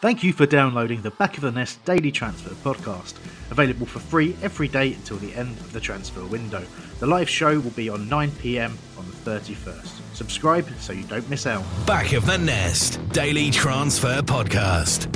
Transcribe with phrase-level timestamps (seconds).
[0.00, 3.16] Thank you for downloading the Back of the Nest Daily Transfer podcast,
[3.50, 6.64] available for free every day until the end of the transfer window.
[7.00, 10.00] The live show will be on 9 pm on the 31st.
[10.14, 11.62] Subscribe so you don't miss out.
[11.86, 15.14] Back of the Nest Daily Transfer Podcast.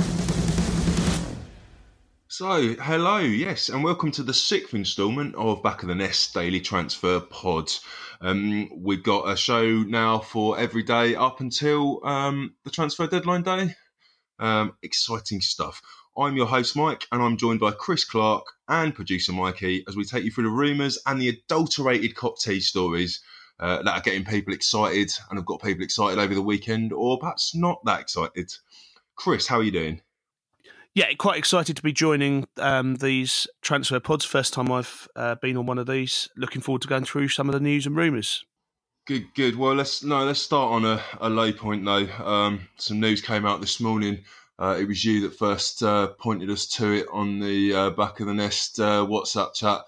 [2.27, 6.61] So, hello, yes, and welcome to the sixth instalment of Back of the Nest Daily
[6.61, 7.71] Transfer Pod.
[8.21, 13.41] Um, we've got a show now for every day up until um, the transfer deadline
[13.41, 13.73] day.
[14.39, 15.81] Um, exciting stuff.
[16.17, 20.05] I'm your host, Mike, and I'm joined by Chris Clark and producer Mikey as we
[20.05, 23.21] take you through the rumours and the adulterated cop tea stories
[23.59, 27.17] uh, that are getting people excited and have got people excited over the weekend, or
[27.17, 28.51] perhaps not that excited.
[29.15, 30.01] Chris, how are you doing?
[30.93, 34.23] Yeah, quite excited to be joining um, these transfer pods.
[34.23, 36.29] First time I've uh, been on one of these.
[36.37, 38.45] Looking forward to going through some of the news and rumours.
[39.05, 39.55] Good, good.
[39.55, 42.07] Well, let's no, let's start on a, a low point though.
[42.25, 44.23] Um, some news came out this morning.
[44.57, 48.19] Uh, it was you that first uh, pointed us to it on the uh, back
[48.19, 49.81] of the nest uh, WhatsApp chat.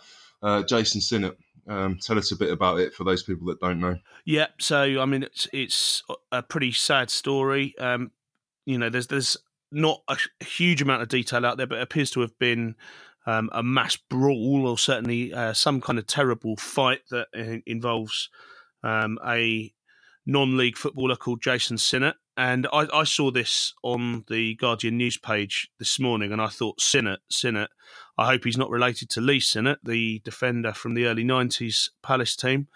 [0.44, 1.36] Uh, Jason Sinnott,
[1.68, 3.98] um, tell us a bit about it for those people that don't know.
[4.26, 7.76] Yeah, so I mean, it's it's a pretty sad story.
[7.80, 8.12] Um,
[8.68, 9.36] you know, there's there's
[9.72, 12.76] not a huge amount of detail out there, but it appears to have been
[13.26, 17.30] um, a mass brawl or certainly uh, some kind of terrible fight that
[17.66, 18.30] involves
[18.88, 19.74] um, a
[20.26, 22.16] non-league footballer called Jason Sinnott.
[22.38, 26.80] And I, I, saw this on the Guardian news page this morning, and I thought,
[26.80, 27.72] Sinnott, Sinnott.
[28.18, 32.36] I hope he's not related to Lee Sinnott, the defender from the early '90s Palace
[32.36, 32.68] team.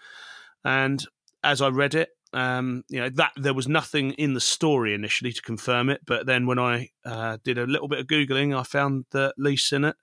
[0.64, 1.04] And
[1.44, 5.32] as I read it, um, you know that there was nothing in the story initially
[5.32, 8.64] to confirm it, but then when I uh, did a little bit of googling, I
[8.64, 9.96] found that Lee Sinnott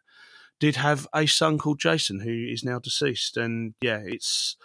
[0.60, 3.36] did have a son called Jason, who is now deceased.
[3.36, 4.56] And yeah, it's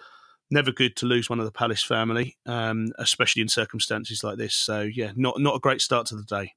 [0.50, 4.54] never good to lose one of the Palace family, um, especially in circumstances like this.
[4.54, 6.52] So yeah, not not a great start to the day.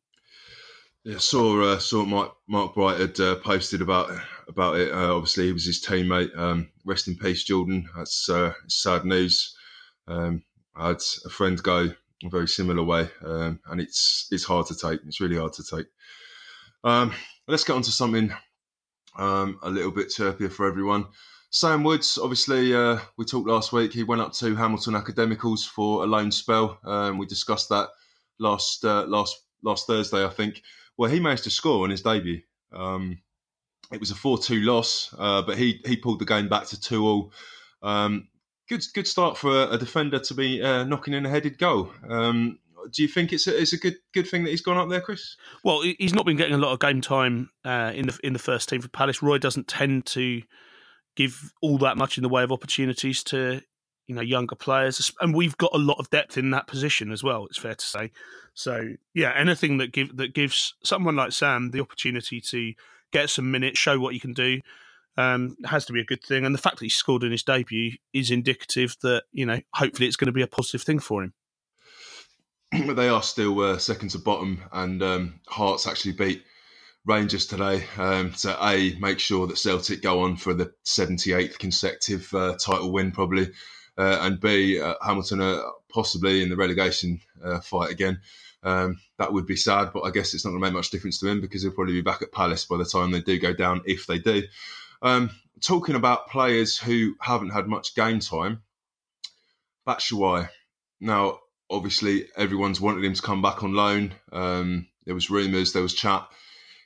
[1.04, 4.12] Yeah, saw uh, saw Mark Mark Bright had uh, posted about
[4.48, 4.92] about it.
[4.92, 6.38] Uh, obviously, he was his teammate.
[6.38, 7.88] Um, rest in peace, Jordan.
[7.96, 9.56] That's uh, sad news.
[10.08, 10.44] Um,
[10.76, 11.94] I had a friend go
[12.24, 15.00] a very similar way, um, and it's it's hard to take.
[15.06, 15.86] It's really hard to take.
[16.84, 17.14] Um,
[17.48, 18.32] let's get on to something
[19.18, 21.06] um, a little bit chirpier for everyone.
[21.50, 23.94] Sam Woods, obviously, uh, we talked last week.
[23.94, 26.78] He went up to Hamilton Academicals for a loan spell.
[26.84, 27.90] Um, we discussed that
[28.40, 30.62] last uh, last last Thursday, I think.
[30.98, 32.42] Well, he managed to score on his debut.
[32.74, 33.20] Um,
[33.92, 37.06] it was a four-two loss, uh, but he he pulled the game back to two
[37.06, 37.34] all.
[37.82, 38.28] Um,
[38.68, 41.92] good good start for a, a defender to be uh, knocking in a headed goal.
[42.10, 42.60] Um,
[42.92, 45.02] do you think it's a, it's a good good thing that he's gone up there,
[45.02, 45.38] Chris?
[45.64, 48.40] Well, he's not been getting a lot of game time uh, in the in the
[48.40, 49.24] first team for Palace.
[49.24, 50.42] Roy doesn't tend to
[51.18, 53.62] give all that much in the way of opportunities to
[54.08, 57.24] you know younger players, and we've got a lot of depth in that position as
[57.24, 57.46] well.
[57.48, 58.12] It's fair to say.
[58.54, 62.74] So yeah, anything that give that gives someone like Sam the opportunity to
[63.12, 64.62] get some minutes, show what you can do,
[65.18, 66.46] um, has to be a good thing.
[66.46, 70.08] And the fact that he scored in his debut is indicative that you know hopefully
[70.08, 71.34] it's going to be a positive thing for him.
[72.72, 76.44] But they are still uh, second to bottom, and um, Hearts actually beat
[77.08, 82.34] Rangers today um, to a make sure that Celtic go on for the 78th consecutive
[82.34, 83.50] uh, title win, probably,
[83.98, 88.20] uh, and b uh, Hamilton possibly in the relegation uh, fight again.
[88.62, 91.20] Um, that would be sad, but I guess it's not going to make much difference
[91.20, 93.54] to him because he'll probably be back at Palace by the time they do go
[93.54, 94.44] down, if they do.
[95.02, 95.30] Um,
[95.62, 98.64] talking about players who haven't had much game time,
[99.88, 100.50] Batshuayi
[101.00, 101.40] now,
[101.70, 104.14] obviously, everyone's wanted him to come back on loan.
[104.34, 106.28] Um, there was rumours, there was chat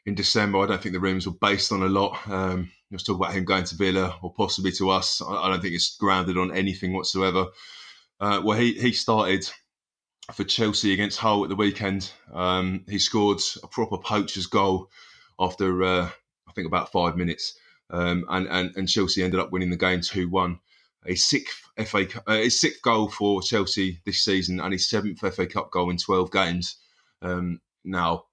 [0.06, 0.59] in December.
[0.59, 2.19] I don't think the rumours were based on a lot.
[2.27, 5.21] Um, let's talk about him going to Villa or possibly to us.
[5.21, 7.48] I, I don't think it's grounded on anything whatsoever.
[8.19, 9.50] Uh, well, he he started
[10.33, 12.12] for Chelsea against Hull at the weekend.
[12.31, 14.89] Um, he scored a proper poacher's goal
[15.39, 16.09] after uh,
[16.48, 17.57] I think about five minutes,
[17.89, 20.59] um, and, and and Chelsea ended up winning the game two one.
[21.07, 25.48] A sixth FA uh, his sixth goal for Chelsea this season, and his seventh FA
[25.48, 26.77] Cup goal in twelve games.
[27.24, 28.25] Um, now,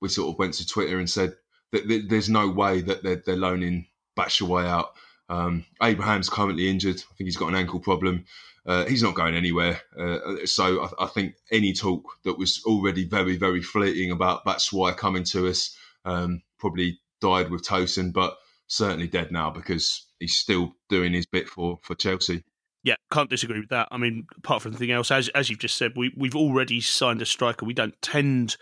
[0.00, 1.34] we sort of went to Twitter and said
[1.72, 3.86] that there's no way that they're, they're loaning
[4.16, 4.92] Batshuayi out.
[5.28, 6.96] Um, Abraham's currently injured.
[6.96, 8.24] I think he's got an ankle problem.
[8.66, 9.80] Uh, he's not going anywhere.
[9.98, 14.96] Uh, so I, I, think any talk that was already very, very fleeting about Batshuayi
[14.96, 18.36] coming to us um, probably died with Tosun, but
[18.66, 22.42] certainly dead now because he's still doing his bit for, for Chelsea.
[22.82, 23.88] Yeah, can't disagree with that.
[23.90, 27.20] I mean, apart from anything else, as as you've just said, we we've already signed
[27.20, 27.66] a striker.
[27.66, 28.56] We don't tend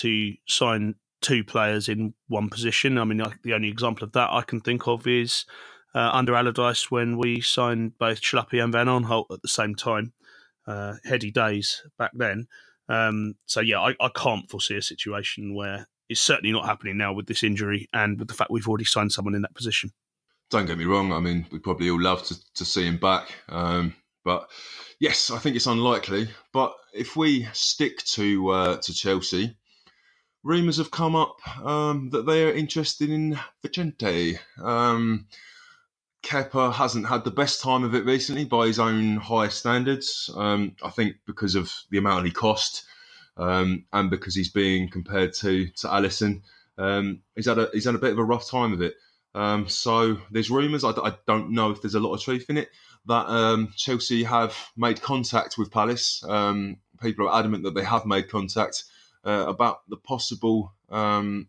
[0.00, 2.98] to sign two players in one position.
[2.98, 5.44] I mean, the only example of that I can think of is
[5.94, 10.12] uh, under Allardyce when we signed both Schlupp and Van Aanholt at the same time.
[10.66, 12.46] Uh, heady days back then.
[12.88, 17.12] Um, so yeah, I, I, can't foresee a situation where it's certainly not happening now
[17.12, 19.90] with this injury and with the fact we've already signed someone in that position.
[20.50, 21.12] Don't get me wrong.
[21.12, 23.94] I mean, we probably all love to, to see him back, um,
[24.24, 24.50] but
[24.98, 26.28] yes, I think it's unlikely.
[26.52, 29.56] But if we stick to uh, to Chelsea,
[30.42, 34.38] rumours have come up um, that they are interested in Vicente.
[34.62, 35.26] Um,
[36.22, 40.30] Kepa hasn't had the best time of it recently by his own high standards.
[40.34, 42.84] Um, I think because of the amount he cost
[43.36, 46.42] um, and because he's being compared to to Alisson.
[46.76, 48.94] Um, he's had a he's had a bit of a rough time of it.
[49.34, 50.84] Um, so there's rumours.
[50.84, 52.68] I, I, don't know if there's a lot of truth in it
[53.06, 56.20] that Chelsea have made contact with Palace.
[57.00, 58.84] People are adamant that they have made contact
[59.24, 61.48] uh, about the possible um,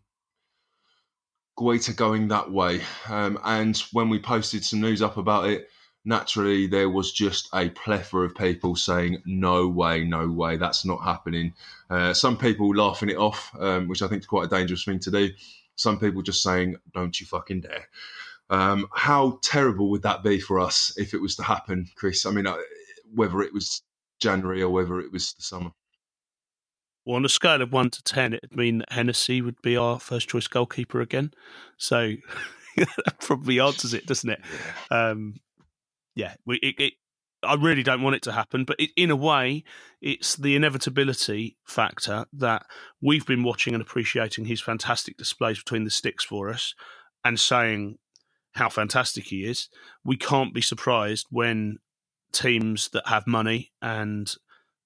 [1.58, 2.80] Guaita going that way.
[3.08, 5.68] Um, and when we posted some news up about it,
[6.04, 11.02] naturally there was just a plethora of people saying, no way, no way, that's not
[11.02, 11.54] happening.
[11.90, 14.98] Uh, some people laughing it off, um, which I think is quite a dangerous thing
[15.00, 15.30] to do.
[15.76, 17.88] Some people just saying, don't you fucking dare.
[18.50, 22.26] Um, how terrible would that be for us if it was to happen, Chris?
[22.26, 22.56] I mean, uh,
[23.14, 23.82] whether it was
[24.20, 25.70] January or whether it was the summer.
[27.04, 29.98] Well, on a scale of one to ten, it'd mean that Hennessy would be our
[29.98, 31.32] first choice goalkeeper again.
[31.76, 32.14] So
[32.76, 34.40] that probably answers it, doesn't it?
[34.90, 35.10] Yeah.
[35.10, 35.40] Um,
[36.14, 36.92] yeah, we, it, it,
[37.42, 39.64] I really don't want it to happen, but it, in a way,
[40.00, 42.64] it's the inevitability factor that
[43.00, 46.74] we've been watching and appreciating his fantastic displays between the sticks for us,
[47.24, 47.98] and saying
[48.54, 49.68] how fantastic he is.
[50.04, 51.78] We can't be surprised when
[52.32, 54.32] teams that have money and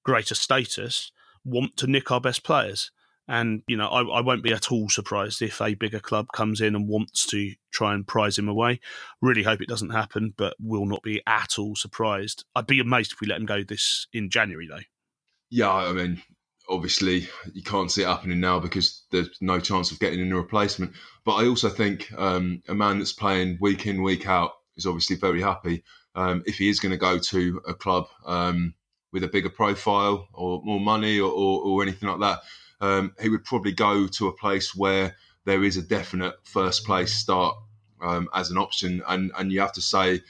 [0.04, 1.12] greater status
[1.46, 2.90] want to nick our best players.
[3.28, 6.60] And, you know, I, I, won't be at all surprised if a bigger club comes
[6.60, 8.78] in and wants to try and prize him away.
[9.20, 12.44] Really hope it doesn't happen, but will not be at all surprised.
[12.54, 14.84] I'd be amazed if we let him go this in January, though.
[15.50, 16.22] Yeah, I mean,
[16.68, 20.92] obviously you can't see it happening now because there's no chance of getting a replacement.
[21.24, 25.16] But I also think um, a man that's playing week in, week out is obviously
[25.16, 25.82] very happy.
[26.14, 28.74] Um, if he is going to go to a club um,
[29.16, 32.40] with a bigger profile or more money or, or, or anything like that,
[32.86, 37.14] um, he would probably go to a place where there is a definite first place
[37.14, 37.56] start
[38.02, 39.02] um, as an option.
[39.08, 40.20] And, and you have to say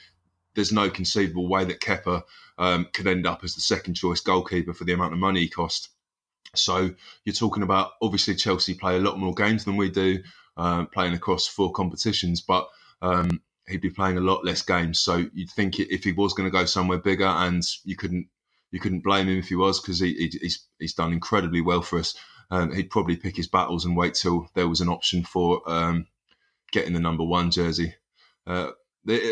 [0.55, 2.23] there's no conceivable way that Kepa
[2.57, 5.49] um, could end up as the second choice goalkeeper for the amount of money he
[5.49, 5.89] cost.
[6.55, 6.89] So
[7.25, 10.23] you're talking about obviously Chelsea play a lot more games than we do,
[10.55, 12.69] uh, playing across four competitions, but
[13.01, 15.01] um, he'd be playing a lot less games.
[15.01, 18.27] So you'd think if he was going to go somewhere bigger, and you couldn't
[18.71, 21.81] you couldn't blame him if he was because he, he, he's he's done incredibly well
[21.81, 22.15] for us.
[22.49, 26.07] Um, he'd probably pick his battles and wait till there was an option for um,
[26.71, 27.93] getting the number one jersey.
[28.45, 28.71] Uh,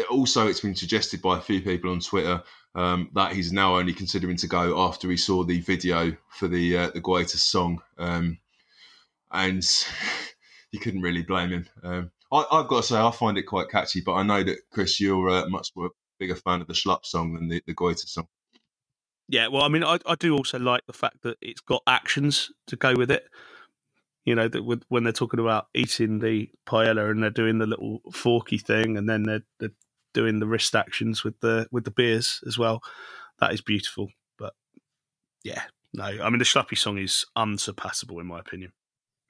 [0.09, 2.43] also, it's been suggested by a few people on Twitter
[2.75, 6.77] um, that he's now only considering to go after he saw the video for the
[6.77, 8.37] uh, the Guaita song, um,
[9.31, 9.65] and
[10.71, 11.67] you couldn't really blame him.
[11.83, 14.57] Um, I, have got to say, I find it quite catchy, but I know that
[14.71, 18.27] Chris, you're uh, much more bigger fan of the Schlupp song than the, the song.
[19.27, 22.51] Yeah, well, I mean, I, I do also like the fact that it's got actions
[22.67, 23.25] to go with it.
[24.23, 27.67] You know, that with, when they're talking about eating the paella and they're doing the
[27.67, 29.73] little forky thing, and then they're, they're
[30.13, 32.81] doing the wrist actions with the with the beers as well.
[33.39, 34.09] That is beautiful.
[34.37, 34.53] But
[35.43, 35.63] yeah,
[35.93, 38.71] no, I mean the Schlupp song is unsurpassable in my opinion.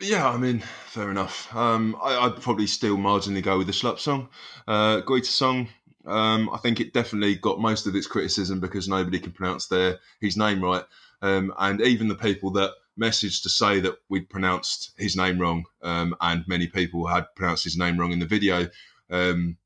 [0.01, 1.53] Yeah, I mean, fair enough.
[1.55, 4.27] Um, I, would probably still marginally go with the Schlupp song.
[4.67, 5.69] Uh, Guaita song,
[6.05, 9.99] Um, I think it definitely got most of its criticism because nobody can pronounce their
[10.21, 10.83] his name right,
[11.21, 15.65] um, and even the people that messaged to say that we'd pronounced his name wrong,
[15.81, 18.69] um, and many people had pronounced his name wrong in the video.
[19.09, 19.57] Um,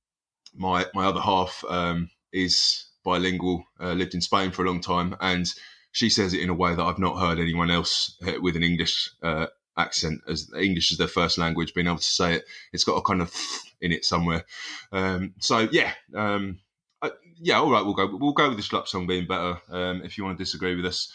[0.56, 5.16] my my other half um, is bilingual, uh, lived in Spain for a long time,
[5.22, 5.52] and
[5.92, 8.64] she says it in a way that I've not heard anyone else uh, with an
[8.64, 12.46] English uh, accent as English is their first language, being able to say it.
[12.74, 13.34] It's got a kind of
[13.82, 14.46] in it somewhere.
[14.92, 16.60] Um, so yeah, um,
[17.02, 17.10] uh,
[17.40, 18.16] yeah, all right, we'll go.
[18.16, 19.60] We'll go with the Schlupp song being better.
[19.70, 21.12] Um, if you want to disagree with us,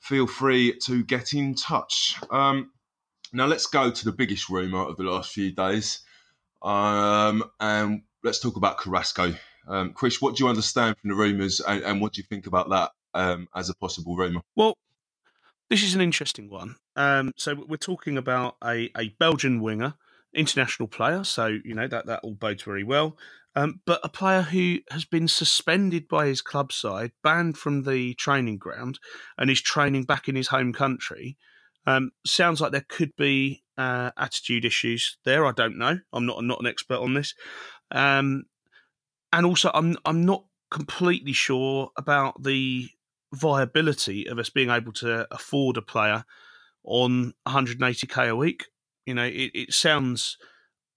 [0.00, 2.16] feel free to get in touch.
[2.30, 2.70] Um,
[3.32, 6.00] now let's go to the biggest rumor of the last few days,
[6.62, 9.34] um, and let's talk about Carrasco.
[9.66, 12.46] Um, Chris, what do you understand from the rumours, and, and, what do you think
[12.46, 12.92] about that
[13.54, 14.42] as a possible rumour?
[14.54, 14.76] Well,
[15.70, 16.76] this is an interesting one.
[16.94, 19.94] Um, so we're talking about a, a Belgian winger,
[20.34, 21.24] international player.
[21.24, 23.16] So you know that that all bodes very well.
[23.56, 28.14] Um, but a player who has been suspended by his club side, banned from the
[28.14, 28.98] training ground,
[29.38, 31.36] and is training back in his home country.
[31.86, 35.46] Um, sounds like there could be uh, attitude issues there.
[35.46, 35.98] I don't know.
[36.12, 37.34] I'm not I'm not an expert on this.
[37.90, 38.44] Um,
[39.32, 42.88] and also, I'm I'm not completely sure about the
[43.32, 46.24] viability of us being able to afford a player
[46.84, 48.66] on 180k a week.
[49.06, 50.38] You know, it, it sounds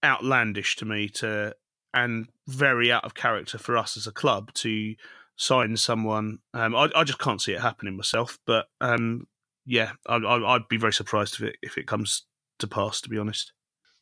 [0.04, 1.54] outlandish to me to
[1.94, 4.94] and very out of character for us as a club to
[5.36, 6.38] sign someone.
[6.54, 8.38] Um, I, I, just can't see it happening myself.
[8.46, 9.26] But um,
[9.64, 12.26] yeah, I, would be very surprised if it if it comes
[12.58, 13.00] to pass.
[13.02, 13.52] To be honest.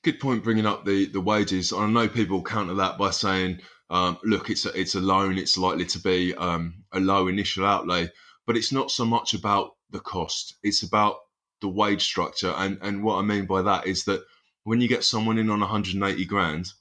[0.03, 1.73] Good point, bringing up the the wages.
[1.73, 3.61] I know people counter that by saying,
[3.91, 5.39] um, "Look, it's a it's a loan.
[5.39, 8.11] It's likely to be um, a low initial outlay."
[8.47, 10.57] but it's not so much about the cost.
[10.63, 11.17] It's about
[11.61, 12.53] the wage structure.
[12.57, 14.23] And, and what I mean by that is that
[14.65, 16.73] when you get someone in on 180 grand,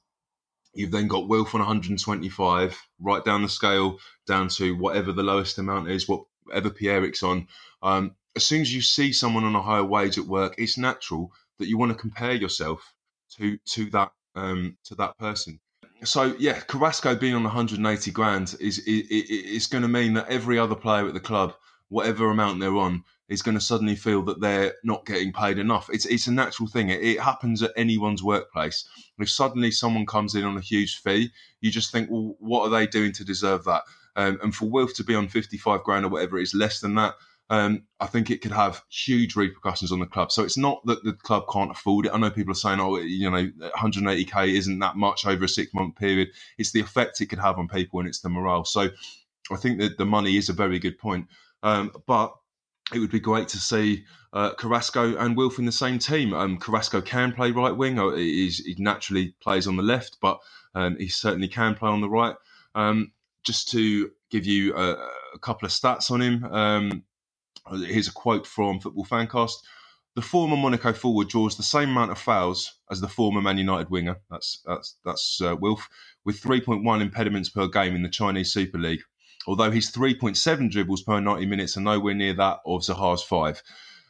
[0.74, 5.58] you've then got Wilf on 125, right down the scale, down to whatever the lowest
[5.58, 7.48] amount is, whatever Pierre's on.
[7.82, 11.32] Um, as soon as you see someone on a higher wage at work, it's natural
[11.60, 12.94] that you want to compare yourself
[13.38, 15.60] to to that um, to that person
[16.03, 20.60] so yeah, Carrasco being on 180 grand is is, is going to mean that every
[20.60, 21.53] other player at the club,
[21.89, 25.89] whatever amount they're on, is going to suddenly feel that they're not getting paid enough.
[25.91, 26.89] It's it's a natural thing.
[26.89, 28.88] It, it happens at anyone's workplace.
[29.20, 32.70] If suddenly someone comes in on a huge fee, you just think, well, what are
[32.70, 33.84] they doing to deserve that?
[34.15, 36.96] Um, and for Wilf to be on 55 grand or whatever it is less than
[36.96, 37.15] that,
[37.50, 40.32] um, I think it could have huge repercussions on the club.
[40.32, 42.13] So it's not that the club can't afford it.
[42.13, 45.74] I know people are saying, oh, you know, 180k isn't that much over a six
[45.74, 46.29] month period.
[46.58, 48.65] It's the effect it could have on people and it's the morale.
[48.65, 48.89] So
[49.51, 51.27] I think that the money is a very good point.
[51.62, 52.34] Um, but
[52.93, 56.33] it would be great to see uh, Carrasco and Wilf in the same team.
[56.33, 57.97] Um, Carrasco can play right wing.
[58.15, 60.39] he naturally plays on the left, but
[60.75, 62.35] um, he certainly can play on the right.
[62.75, 63.11] Um,
[63.43, 64.93] just to give you a,
[65.33, 67.03] a, couple of stats on him, um,
[67.71, 69.63] Here's a quote from Football Fancast.
[70.13, 73.89] The former Monaco forward draws the same amount of fouls as the former Man United
[73.89, 74.17] winger.
[74.29, 75.89] That's that's that's uh, Wilf
[76.23, 79.03] with 3.1 impediments per game in the Chinese Super League.
[79.47, 83.61] Although his 3.7 dribbles per 90 minutes are nowhere near that of Zaha's five.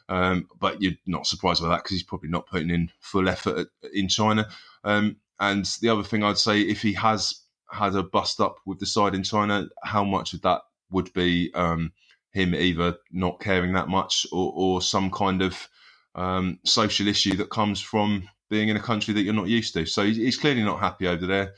[0.08, 3.68] Um, but you're not surprised by that because he's probably not putting in full effort
[3.92, 4.48] in China.
[4.84, 8.78] Um, and the other thing I'd say, if he has had a bust up with
[8.78, 11.92] the side in China, how much of that would be um,
[12.32, 15.68] him either not caring that much or, or some kind of
[16.14, 19.86] um, social issue that comes from being in a country that you're not used to.
[19.86, 21.54] So he's, clearly not happy over there.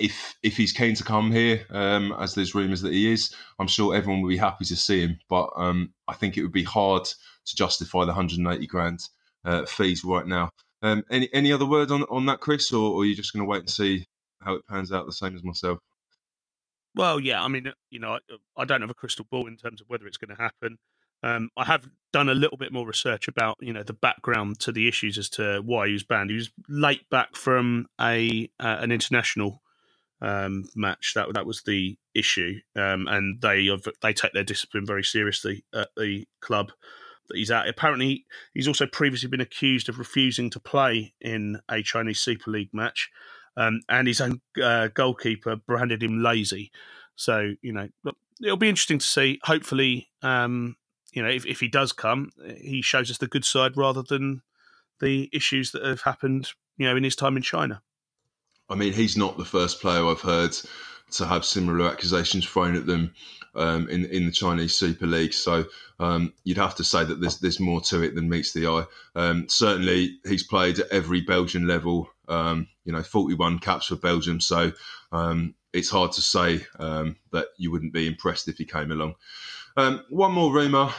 [0.00, 3.66] If if he's keen to come here, um, as there's rumours that he is, I'm
[3.66, 5.18] sure everyone will be happy to see him.
[5.28, 9.00] But um, I think it would be hard to justify the 180 grand
[9.44, 10.50] uh, fees right now.
[10.82, 13.44] Um, any any other word on on that, Chris, or, or are you just going
[13.44, 14.06] to wait and see
[14.40, 15.06] how it pans out?
[15.06, 15.78] The same as myself.
[16.94, 17.42] Well, yeah.
[17.42, 18.18] I mean, you know, I,
[18.56, 20.78] I don't have a crystal ball in terms of whether it's going to happen.
[21.22, 24.72] Um, I have done a little bit more research about you know the background to
[24.72, 26.30] the issues as to why he was banned.
[26.30, 29.62] He was late back from a uh, an international
[30.20, 31.12] um, match.
[31.14, 35.64] That that was the issue, um, and they have, they take their discipline very seriously
[35.74, 36.72] at the club
[37.28, 37.68] that he's at.
[37.68, 42.72] Apparently, he's also previously been accused of refusing to play in a Chinese Super League
[42.72, 43.10] match
[43.56, 46.70] um, and his own uh, goalkeeper branded him lazy.
[47.16, 47.88] So you know,
[48.42, 49.40] it'll be interesting to see.
[49.44, 50.76] Hopefully, um,
[51.12, 54.42] you know, if, if he does come, he shows us the good side rather than
[55.00, 57.82] the issues that have happened, you know, in his time in China.
[58.70, 60.56] I mean, he's not the first player I've heard
[61.12, 63.14] to have similar accusations thrown at them
[63.54, 65.32] um, in in the Chinese Super League.
[65.32, 65.64] So
[65.98, 68.84] um, you'd have to say that there's there's more to it than meets the eye.
[69.14, 74.40] Um, certainly, he's played at every Belgian level um, you know, 41 caps for Belgium.
[74.40, 74.72] So
[75.12, 79.14] um, it's hard to say um, that you wouldn't be impressed if he came along.
[80.10, 80.92] One more rumour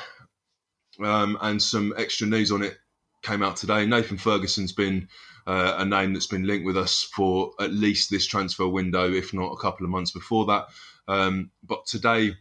[1.04, 2.78] um, and some extra news on it
[3.22, 3.86] came out today.
[3.86, 5.08] Nathan Ferguson's been
[5.50, 9.34] uh, a name that's been linked with us for at least this transfer window, if
[9.34, 10.68] not a couple of months before that.
[11.08, 12.36] Um, but today,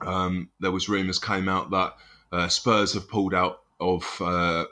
[0.00, 1.94] um, there was rumours came out that
[2.32, 4.64] uh, Spurs have pulled out of uh,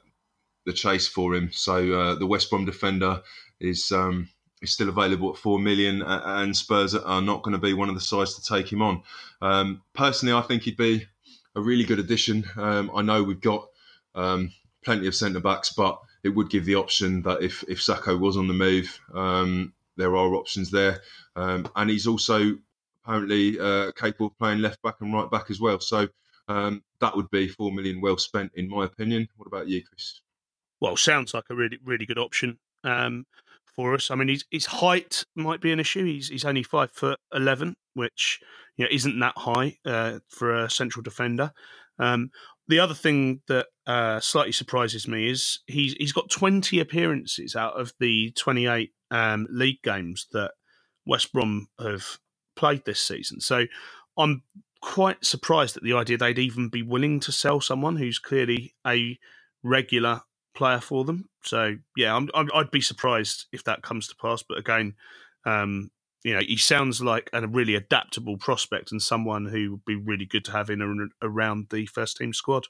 [0.64, 1.50] the chase for him.
[1.52, 3.20] So uh, the West Brom defender
[3.60, 4.30] is um,
[4.62, 7.94] is still available at four million, and Spurs are not going to be one of
[7.94, 9.02] the sides to take him on.
[9.42, 11.06] Um, personally, I think he'd be
[11.54, 12.46] a really good addition.
[12.56, 13.68] Um, I know we've got
[14.14, 14.50] um,
[14.82, 18.36] plenty of centre backs, but it would give the option that if if Sakho was
[18.36, 21.00] on the move, um, there are options there,
[21.36, 22.56] um, and he's also
[23.04, 25.80] apparently uh, capable of playing left back and right back as well.
[25.80, 26.08] So
[26.48, 29.28] um, that would be four million well spent, in my opinion.
[29.36, 30.20] What about you, Chris?
[30.80, 33.26] Well, sounds like a really really good option um,
[33.64, 34.10] for us.
[34.10, 36.04] I mean, his, his height might be an issue.
[36.04, 38.40] He's he's only five foot eleven, which
[38.76, 41.52] you know isn't that high uh, for a central defender.
[41.98, 42.30] Um,
[42.68, 47.78] the other thing that uh, slightly surprises me is he's he's got 20 appearances out
[47.78, 50.52] of the 28 um, league games that
[51.06, 52.18] West Brom have
[52.56, 53.40] played this season.
[53.40, 53.66] So
[54.18, 54.42] I'm
[54.80, 59.18] quite surprised at the idea they'd even be willing to sell someone who's clearly a
[59.62, 60.22] regular
[60.54, 61.28] player for them.
[61.42, 64.42] So yeah, i would be surprised if that comes to pass.
[64.42, 64.94] But again,
[65.44, 65.90] um,
[66.24, 70.26] you know, he sounds like a really adaptable prospect and someone who would be really
[70.26, 72.66] good to have in and around the first team squad.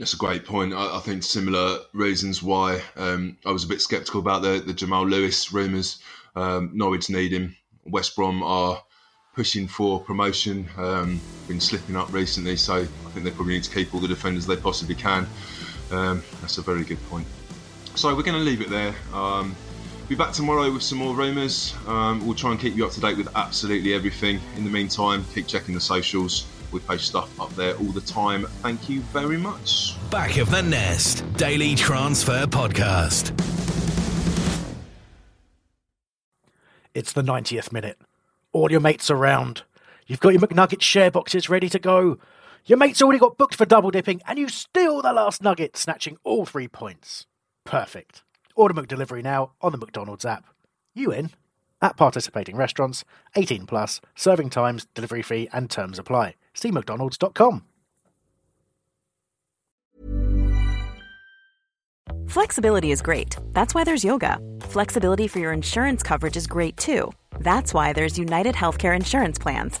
[0.00, 0.72] That's a great point.
[0.72, 4.72] I, I think similar reasons why um, I was a bit sceptical about the, the
[4.72, 5.98] Jamal Lewis rumours.
[6.34, 7.54] Um, Norwich need him.
[7.84, 8.82] West Brom are
[9.34, 10.66] pushing for promotion.
[10.78, 14.08] Um, been slipping up recently, so I think they probably need to keep all the
[14.08, 15.26] defenders they possibly can.
[15.90, 17.26] Um, that's a very good point.
[17.94, 18.94] So we're going to leave it there.
[19.12, 19.54] Um,
[20.08, 21.74] be back tomorrow with some more rumours.
[21.86, 24.40] Um, we'll try and keep you up to date with absolutely everything.
[24.56, 26.46] In the meantime, keep checking the socials.
[26.72, 28.46] We post stuff up there all the time.
[28.62, 29.94] Thank you very much.
[30.10, 33.36] Back of the Nest Daily Transfer Podcast.
[36.94, 37.98] It's the 90th minute.
[38.52, 39.62] All your mates around.
[40.06, 42.18] You've got your McNugget share boxes ready to go.
[42.66, 46.18] Your mate's already got booked for double dipping, and you steal the last nugget, snatching
[46.24, 47.26] all three points.
[47.64, 48.22] Perfect.
[48.56, 50.44] Order McDelivery now on the McDonald's app.
[50.94, 51.30] You in?
[51.82, 53.04] At participating restaurants,
[53.36, 56.34] 18 plus, serving times, delivery fee, and terms apply.
[56.54, 57.64] See McDonald's.com.
[62.26, 63.34] Flexibility is great.
[63.52, 64.38] That's why there's yoga.
[64.60, 67.12] Flexibility for your insurance coverage is great too.
[67.40, 69.80] That's why there's United Healthcare Insurance Plans.